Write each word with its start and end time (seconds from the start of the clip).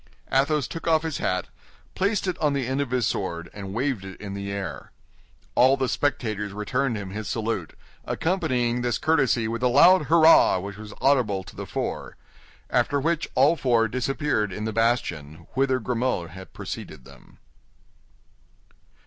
Athos 0.31 0.67
took 0.67 0.87
off 0.87 1.03
his 1.03 1.19
hat, 1.19 1.47
placed 1.93 2.25
it 2.25 2.35
on 2.39 2.53
the 2.53 2.65
end 2.65 2.81
of 2.81 2.89
his 2.89 3.05
sword, 3.05 3.51
and 3.53 3.71
waved 3.75 4.03
it 4.03 4.19
in 4.19 4.33
the 4.33 4.51
air. 4.51 4.91
All 5.53 5.77
the 5.77 5.87
spectators 5.87 6.53
returned 6.53 6.97
him 6.97 7.11
his 7.11 7.27
salute, 7.27 7.73
accompanying 8.03 8.81
this 8.81 8.97
courtesy 8.97 9.47
with 9.47 9.61
a 9.61 9.67
loud 9.67 10.05
hurrah 10.07 10.57
which 10.57 10.77
was 10.77 10.95
audible 11.01 11.43
to 11.43 11.55
the 11.55 11.67
four; 11.67 12.17
after 12.71 12.99
which 12.99 13.29
all 13.35 13.55
four 13.55 13.87
disappeared 13.87 14.51
in 14.51 14.65
the 14.65 14.73
bastion, 14.73 15.45
whither 15.53 15.79
Grimaud 15.79 16.31
had 16.31 16.51
preceded 16.51 17.05
them. 17.05 17.37